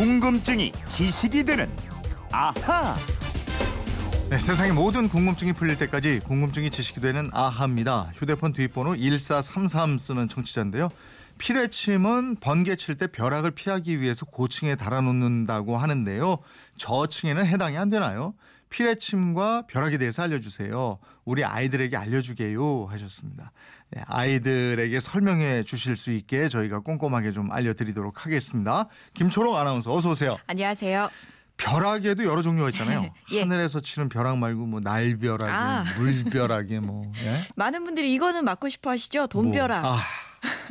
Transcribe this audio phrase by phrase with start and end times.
[0.00, 1.68] 궁금증이 지식이 되는
[2.32, 2.96] 아하.
[4.30, 8.10] 네, 세상의 모든 궁금증이 풀릴 때까지 궁금증이 지식이 되는 아하입니다.
[8.14, 10.88] 휴대폰 뒷번호 1433 쓰는 청취자인데요.
[11.36, 16.38] 피레침은 번개 칠 때 벼락을 피하기 위해서 고층에 달아놓는다고 하는데요.
[16.78, 18.32] 저층에는 해당이 안 되나요?
[18.70, 20.98] 피레침과 벼락에 대해서 알려주세요.
[21.24, 23.52] 우리 아이들에게 알려주게요 하셨습니다.
[23.90, 28.86] 네, 아이들에게 설명해 주실 수 있게 저희가 꼼꼼하게 좀 알려드리도록 하겠습니다.
[29.14, 30.38] 김초롱 아나운서 어서 오세요.
[30.46, 31.10] 안녕하세요.
[31.56, 33.12] 벼락에도 여러 종류가 있잖아요.
[33.32, 33.40] 예.
[33.40, 35.84] 하늘에서 치는 벼락 말고 뭐 날벼락에 아.
[35.98, 37.30] 물벼락에 뭐 예?
[37.56, 39.26] 많은 분들이 이거는 맞고 싶어 하시죠?
[39.26, 39.82] 돈벼락.
[39.82, 39.98] 뭐, 아,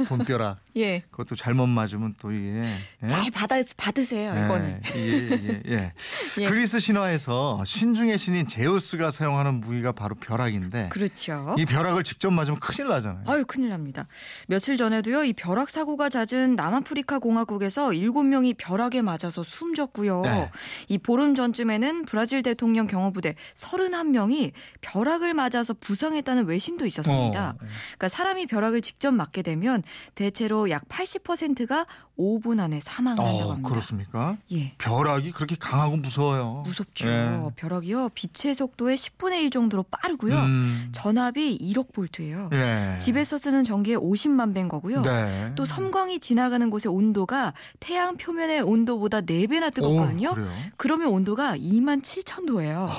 [0.08, 0.60] 돈벼락.
[0.78, 1.02] 예.
[1.12, 2.64] 그것도 잘못 맞으면 또 이게
[3.04, 3.08] 예?
[3.08, 4.80] 잘 받아, 받으세요, 이거는.
[4.96, 5.94] 예, 예, 예,
[6.40, 6.48] 예.
[6.48, 11.56] 그리스 신화에서 신중의 신인 제우스가 사용하는 무기가 바로 벼락인데 그렇죠.
[11.58, 13.24] 이 벼락을 직접 맞으면 큰일 나잖아요.
[13.28, 14.08] 아유, 큰일 납니다.
[14.48, 20.22] 며칠 전에도요, 이 벼락 사고가 잦은 남아프리카 공화국에서 일곱 명이 벼락에 맞아서 숨졌고요.
[20.22, 20.52] 네.
[20.88, 24.52] 이 보름 전쯤에는 브라질 대통령 경호부대 31명이
[24.82, 27.50] 벼락을 맞아서 부상했다는 외신도 있었습니다.
[27.50, 27.58] 어.
[27.60, 29.59] 그러니까 사람이 벼락을 직접 맞게 되면
[30.16, 31.86] 대체로 약 80%가
[32.18, 33.70] 5분 안에 사망을 한다고 어, 합니다.
[33.70, 34.38] 그렇습니까?
[34.52, 34.74] 예.
[34.78, 36.64] 벼락이 그렇게 강하고 무서워요.
[36.66, 37.08] 무섭죠.
[37.08, 37.40] 예.
[37.56, 38.10] 벼락이요.
[38.10, 40.36] 빛의 속도의 10분의 1 정도로 빠르고요.
[40.36, 42.50] 음, 전압이 1억 볼트예요.
[42.54, 42.98] 예.
[43.00, 45.02] 집에서 쓰는 전기의 50만 배인 거고요.
[45.02, 45.54] 네.
[45.56, 50.30] 또 섬광이 지나가는 곳의 온도가 태양 표면의 온도보다 4배나 뜨겁거든요.
[50.32, 50.36] 오?
[50.78, 52.90] 그러면 온도가 2만 7천 도예요.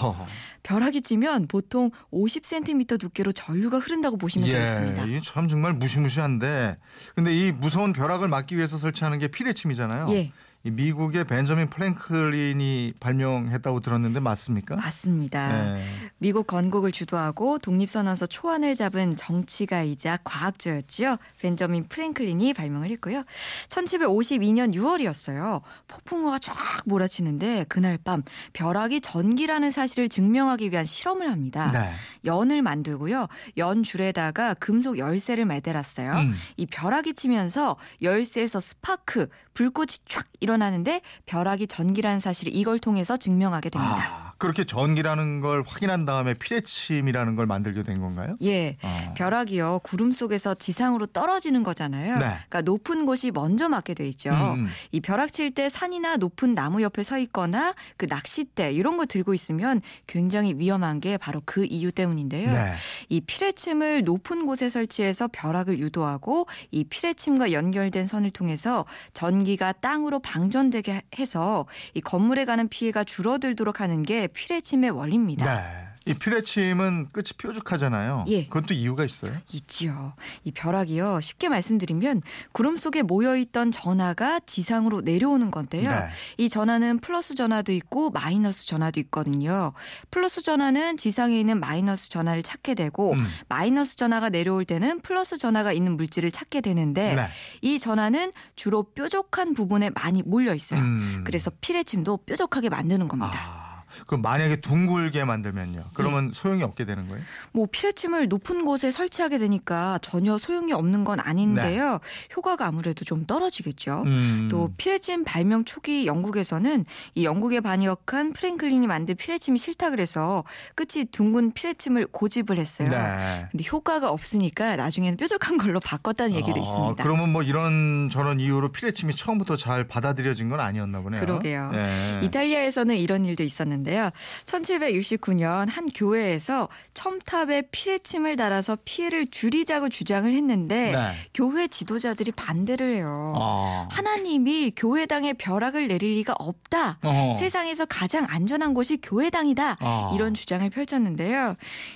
[0.68, 0.74] 허.
[0.74, 5.04] 벼락이 지면 보통 50cm 두께로 전류가 흐른다고 보시면 되겠습니다.
[5.04, 6.76] 이게 참 정말 무시무시한데
[7.14, 10.06] 근데 이 무서운 벼락을 막기 위해서 설치하는 게 피뢰침이잖아요.
[10.10, 10.30] 예.
[10.62, 14.76] 이 미국의 벤저민 프랭클린이 발명했다고 들었는데 맞습니까?
[14.76, 15.74] 맞습니다.
[15.76, 15.82] 네.
[16.18, 21.16] 미국 건국을 주도하고 독립선언서 초안을 잡은 정치가이자 과학자였지요.
[21.40, 23.24] 벤저민 프랭클린이 발명을 했고요.
[23.68, 25.62] 1752년 6월이었어요.
[25.88, 31.70] 폭풍우가 쫙 몰아치는데 그날 밤 벼락이 전기라는 사실을 증명하기 위한 실험을 합니다.
[31.72, 31.90] 네.
[32.26, 33.28] 연을 만들고요.
[33.56, 36.12] 연 줄에다가 금속 열쇠를 매달았어요.
[36.12, 36.34] 음.
[36.58, 43.96] 이 벼락이 치면서 열쇠에서 스파크, 불꽃이 쫙 일어나는데 벼락이 전기라는 사실을 이걸 통해서 증명하게 됩니다.
[43.96, 48.36] 아, 그렇게 전기라는 걸 확인한 다음에 피뢰침이라는 걸 만들게 된 건가요?
[48.42, 48.78] 예.
[48.82, 49.14] 어.
[49.16, 52.14] 벼락이요 구름 속에서 지상으로 떨어지는 거잖아요.
[52.14, 52.24] 네.
[52.24, 54.30] 그러니까 높은 곳이 먼저 맞게 돼 있죠.
[54.30, 54.68] 음, 음.
[54.90, 59.34] 이 벼락 칠 때 산이나 높은 나무 옆에 서 있거나 그 낚싯대 이런 거 들고
[59.34, 62.50] 있으면 굉장히 위험한 게 바로 그 이유 때문인데요.
[62.50, 62.72] 네.
[63.08, 71.02] 이 피레침을 높은 곳에 설치해서 벼락을 유도하고 이 피레침과 연결된 선을 통해서 전기가 땅으로 방전되게
[71.18, 75.44] 해서 이 건물에 가는 피해가 줄어들도록 하는 게 피레침의 원리입니다.
[75.44, 75.90] 네.
[76.06, 78.24] 이 피레침은 끝이 뾰족하잖아요.
[78.28, 78.44] 예.
[78.46, 79.36] 그것도 이유가 있어요.
[79.52, 80.14] 있지요.
[80.44, 81.20] 이 벼락이요.
[81.20, 85.90] 쉽게 말씀드리면 구름 속에 모여 있던 전하가 지상으로 내려오는 건데요.
[85.90, 86.08] 네.
[86.38, 89.72] 이 전하는 플러스 전하도 있고 마이너스 전하도 있거든요.
[90.10, 93.26] 플러스 전하는 지상에 있는 마이너스 전하를 찾게 되고 음.
[93.48, 97.26] 마이너스 전하가 내려올 때는 플러스 전하가 있는 물질을 찾게 되는데 네.
[97.60, 100.80] 이 전하는 주로 뾰족한 부분에 많이 몰려 있어요.
[100.80, 101.24] 음.
[101.26, 103.32] 그래서 피레침도 뾰족하게 만드는 겁니다.
[103.34, 103.59] 아,
[104.06, 105.84] 그럼 만약에 둥글게 만들면요.
[105.94, 107.22] 그러면 소용이 없게 되는 거예요?
[107.52, 111.98] 뭐 피레침을 높은 곳에 설치하게 되니까 전혀 소용이 없는 건 아닌데요.
[112.36, 114.02] 효과가 아무래도 좀 떨어지겠죠.
[114.04, 114.10] 네.
[114.10, 114.48] 음.
[114.50, 116.84] 또 피레침 발명 초기 영국에서는
[117.14, 122.88] 이 영국에 반역한 프랭클린이 만든 피레침이 싫다 그래서 끝이 둥근 피레침을 고집을 했어요.
[122.88, 123.46] 네.
[123.50, 127.02] 근데 효과가 없으니까 나중에는 뾰족한 걸로 바꿨다는 얘기도 어, 있습니다.
[127.02, 131.20] 그러면 뭐 이런 저런 이유로 피레침이 처음부터 잘 받아들여진 건 아니었나 보네요.
[131.20, 131.70] 그러게요.
[131.74, 132.20] 예.
[132.22, 134.10] 이탈리아에서는 이런 일도 있었는데 요.
[134.44, 141.12] 1769년 한 교회에서 첨탑에 피레침을 달아서 피해를 줄이자고 주장을 했는데 네.
[141.34, 143.34] 교회 지도자들이 반대를 해요.
[143.36, 143.88] 아.
[143.90, 146.98] 하나님이 교회당에 벼락을 내릴 리가 없다.
[147.02, 147.36] 어허.
[147.36, 149.76] 세상에서 가장 안전한 곳이 교회당이다.
[149.80, 150.12] 아.
[150.14, 151.54] 이런 주장을 펼쳤는데요.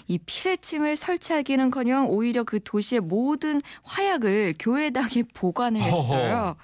[0.08, 6.34] 이 피레침을 설치하기는커녕 오히려 그 도시의 모든 화약을 교회당에 보관을 했어요.
[6.34, 6.56] 허허.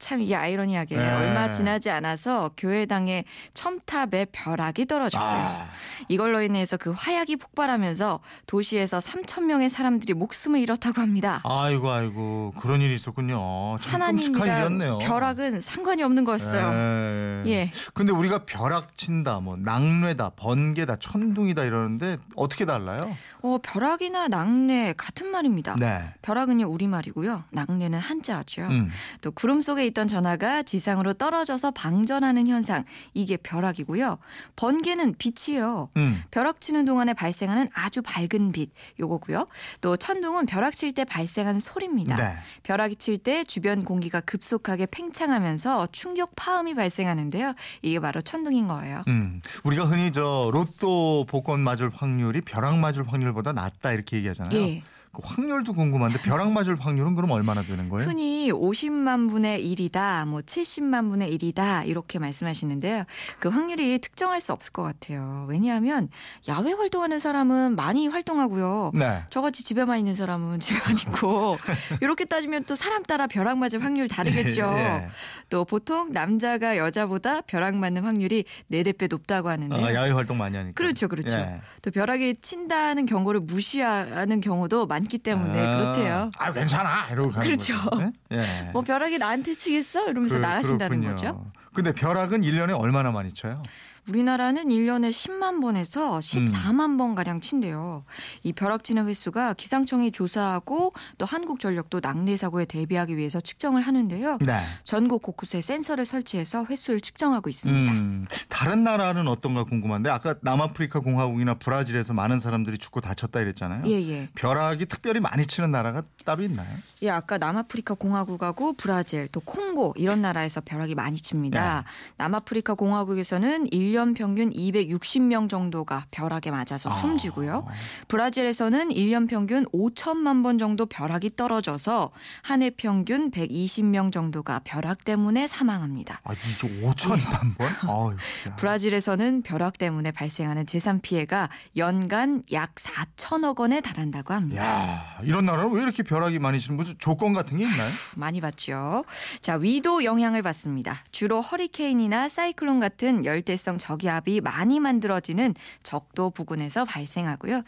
[0.00, 1.12] 참 이게 아이러니하게 네.
[1.12, 3.24] 얼마 지나지 않아서 교회당의
[3.54, 5.30] 첨탑에 벼락이 떨어졌고요.
[5.30, 5.68] 아.
[6.08, 11.40] 이걸로 인해서 그 화약이 폭발하면서 도시에서 3천 명의 사람들이 목숨을 잃었다고 합니다.
[11.44, 13.76] 아이고 아이고 그런 일이 있었군요.
[13.80, 14.98] 하나님이랑.
[14.98, 17.42] 벼락은 상관이 없는 거였어요.
[17.46, 17.50] 예.
[17.50, 17.70] 예.
[17.92, 23.14] 근데 우리가 벼락 친다, 뭐 낙뢰다, 번개다, 천둥이다 이러는데 어떻게 달라요?
[23.42, 25.76] 어, 벼락이나 낙뢰 같은 말입니다.
[25.78, 26.02] 네.
[26.22, 27.44] 벼락은요 우리 말이고요.
[27.50, 28.62] 낙뢰는 한자어죠.
[28.62, 28.90] 음.
[29.20, 32.84] 또 구름 속에 있던 전하가 지상으로 떨어져서 방전하는 현상.
[33.14, 34.18] 이게 벼락이고요.
[34.56, 35.90] 번개는 빛이에요.
[35.96, 36.22] 음.
[36.30, 39.46] 벼락 치는 동안에 발생하는 아주 밝은 빛 요거고요.
[39.80, 42.16] 또 천둥은 벼락 칠 때 발생하는 소리입니다.
[42.16, 42.34] 네.
[42.64, 47.54] 벼락이 칠 때 주변 공기가 급속하게 팽창하면서 충격 파음이 발생하는데요.
[47.82, 49.02] 이게 바로 천둥인 거예요.
[49.08, 49.40] 음.
[49.64, 54.58] 우리가 흔히 저 로또 복권 맞을 확률이 벼락 맞을 확률보다 낮다 이렇게 얘기하잖아요.
[54.58, 54.82] 예.
[55.12, 58.08] 그 확률도 궁금한데 벼락 맞을 확률은 그럼 얼마나 되는 거예요?
[58.08, 63.04] 흔히 50만 분의 1이다, 뭐 70만 분의 1이다 이렇게 말씀하시는데요.
[63.40, 65.46] 그 확률이 특정할 수 없을 것 같아요.
[65.48, 66.08] 왜냐하면
[66.46, 68.92] 야외 활동하는 사람은 많이 활동하고요.
[68.94, 69.24] 네.
[69.30, 71.58] 저같이 집에만 있는 사람은 집에만 있고
[72.00, 74.72] 이렇게 따지면 또 사람 따라 벼락 맞을 확률 다르겠죠.
[74.76, 75.08] 예.
[75.48, 79.84] 또 보통 남자가 여자보다 벼락 맞는 확률이 4대 배 높다고 하는데요.
[79.84, 80.74] 아, 야외 활동 많이 하니까.
[80.74, 81.36] 그렇죠, 그렇죠.
[81.36, 81.60] 예.
[81.82, 86.30] 또 벼락이 친다는 경고를 무시하는 경우도 많기 때문에 아, 그렇대요.
[86.38, 87.74] 아 괜찮아 이러고 가는 그렇죠.
[87.90, 87.96] 거죠.
[88.02, 88.12] 네?
[88.66, 88.70] 예.
[88.72, 90.08] 뭐 벼락이 나한테 치겠어?
[90.08, 91.10] 이러면서 그- 나가신다는 그렇군요.
[91.34, 91.52] 거죠.
[91.74, 93.62] 근데 벼락은 1년에 얼마나 많이 쳐요?
[94.08, 96.20] 우리나라는 1년에 10만 번에서 음.
[96.20, 98.04] 14만 번 가량 친대요.
[98.42, 104.38] 이 벼락 치는 횟수가 기상청이 조사하고 또 한국전력도 낙뢰 사고에 대비하기 위해서 측정을 하는데요.
[104.40, 104.60] 네.
[104.84, 107.92] 전국 곳곳에 센서를 설치해서 횟수를 측정하고 있습니다.
[107.92, 113.84] 음, 다른 나라는 어떤가 궁금한데 아까 남아프리카 공화국이나 브라질에서 많은 사람들이 죽고 다쳤다 이랬잖아요.
[113.86, 114.28] 예, 예.
[114.34, 116.68] 벼락이 특별히 많이 치는 나라가 따로 있나요?
[117.02, 121.84] 예, 아까 남아프리카 공화국하고 브라질 또 콩고 이런 나라에서 벼락이 많이 칩니다.
[121.84, 122.14] 네.
[122.16, 126.92] 남아프리카 공화국에서는 1년 평균 260명 정도가 벼락에 맞아서 아.
[126.92, 127.66] 숨지고요.
[128.08, 132.10] 브라질에서는 1년 평균 5천만 번 정도 벼락이 떨어져서
[132.42, 136.20] 한 해 평균 120명 정도가 벼락 때문에 사망합니다.
[136.24, 137.68] 아, 이제 5천만 번?
[137.88, 138.16] 아유.
[138.58, 141.48] 브라질에서는 벼락 때문에 발생하는 재산 피해가
[141.78, 144.62] 연간 약 4천억 원에 달한다고 합니다.
[144.62, 147.90] 야, 이런 나라는 왜 이렇게 벼락이 많이 치는 무슨 조건 같은 게 있나요?
[148.16, 149.04] 많이 봤죠.
[149.40, 151.02] 자, 위도 영향을 받습니다.
[151.10, 157.62] 주로 허리케인이나 사이클론 같은 열대성 저기압이 많이 만들어지는 적도 부근에서 발생하고요.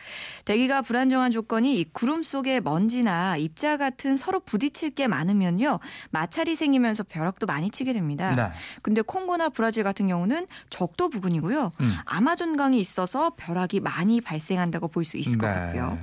[0.45, 5.81] 대기가 불안정한 조건이 이 구름 속의 먼지나 입자 같은 서로 부딪힐 게 많으면요.
[6.11, 8.33] 마찰이 생기면서 벼락도 많이 치게 됩니다.
[8.37, 8.49] 네.
[8.83, 11.73] 근데 콩고나 브라질 같은 경우는 적도 부근이고요.
[11.81, 11.93] 음.
[12.05, 15.53] 아마존강이 있어서 벼락이 많이 발생한다고 볼 수 있을 것 네.
[15.55, 15.99] 같고요.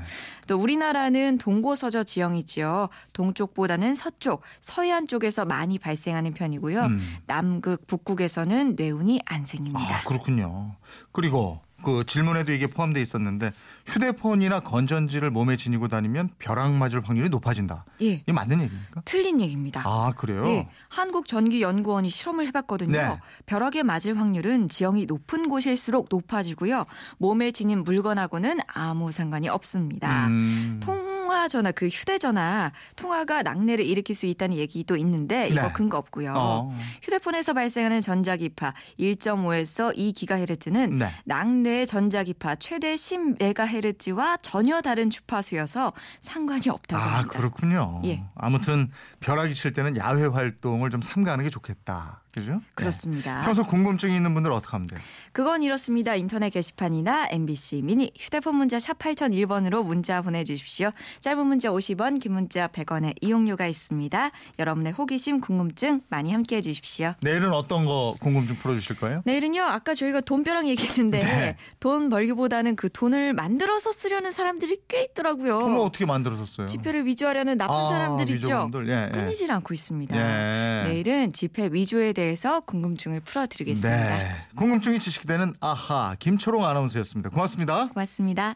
[0.49, 2.89] 또 우리나라는 동고서저 지형이지요.
[3.13, 6.85] 동쪽보다는 서쪽, 서해안 쪽에서 많이 발생하는 편이고요.
[6.85, 7.17] 음.
[7.27, 9.97] 남극, 북극에서는 뇌운이 안 생깁니다.
[9.99, 10.75] 아, 그렇군요.
[11.11, 13.51] 그리고 그 질문에도 이게 포함되어 있었는데
[13.85, 17.85] 휴대폰이나 건전지를 몸에 지니고 다니면 벼락 맞을 확률이 높아진다.
[18.01, 18.05] 예.
[18.13, 19.01] 이게 맞는 얘기입니까?
[19.05, 19.81] 틀린 얘기입니다.
[19.85, 20.45] 아, 그래요?
[20.47, 22.91] 예, 한국전기연구원이 실험을 해봤거든요.
[22.91, 23.19] 네.
[23.45, 26.85] 벼락에 맞을 확률은 지형이 높은 곳일수록 높아지고요.
[27.17, 30.27] 몸에 지닌 물건하고는 아무 상관이 없습니다.
[30.27, 30.79] 음.
[30.81, 35.73] 통 화 전화 그 휴대전화 통화가 낙뢰를 일으킬 수 있다는 얘기도 있는데 이거 네.
[35.73, 36.33] 근거 없고요.
[36.35, 36.77] 어.
[37.03, 41.11] 휴대폰에서 발생하는 전자기파 1.5에서 2GHz는 네.
[41.25, 47.37] 낙뢰의 전자기파 최대 10MHz와 전혀 다른 주파수여서 상관이 없다고 아, 합니다.
[47.37, 48.01] 그렇군요.
[48.05, 48.23] 예.
[48.35, 52.23] 아무튼 벼락이 칠 때는 야외 활동을 좀 삼가하는 게 좋겠다.
[52.33, 52.61] 그죠?
[52.75, 53.39] 그렇습니다.
[53.39, 53.45] 네.
[53.45, 54.99] 평소 궁금증이 있는 분들 어떻게 하면 돼요?
[55.31, 56.15] 그건 이렇습니다.
[56.15, 60.91] 인터넷 게시판이나 MBC 미니 휴대폰 문자 샵 8001번으로 문자 보내주십시오.
[61.21, 64.31] 짧은 문자 50원, 긴 문자 100원의 이용료가 있습니다.
[64.59, 67.13] 여러분의 호기심, 궁금증 많이 함께해 주십시오.
[67.21, 69.21] 내일은 어떤 거 궁금증 풀어주실 거예요?
[69.25, 69.63] 내일은요.
[69.63, 71.55] 아까 저희가 돈벼락 얘기했는데 네.
[71.79, 75.59] 돈 벌기보다는 그 돈을 만들어서 쓰려는 사람들이 꽤 있더라고요.
[75.59, 76.67] 그럼 어떻게 만들어졌어요?
[76.67, 78.47] 지폐를 위조하려는 나쁜 아, 사람들 있죠.
[78.47, 78.89] 위조범들.
[78.89, 79.11] 예, 예.
[79.11, 80.15] 끊이질 않고 있습니다.
[80.15, 80.87] 예.
[80.89, 84.17] 내일은 지폐 위조에 대해서 궁금증을 풀어드리겠습니다.
[84.17, 84.35] 네.
[84.57, 87.29] 궁금증이 지식되는 아하 김초롱 아나운서였습니다.
[87.29, 87.87] 고맙습니다.
[87.87, 88.55] 고맙습니다.